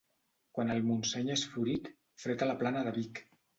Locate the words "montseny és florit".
0.87-1.93